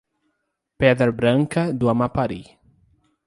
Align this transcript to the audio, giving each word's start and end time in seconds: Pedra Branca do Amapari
Pedra 0.79 1.11
Branca 1.11 1.71
do 1.71 1.87
Amapari 1.87 2.57